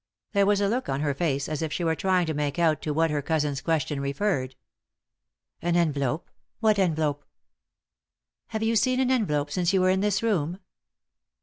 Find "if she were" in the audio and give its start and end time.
1.61-1.93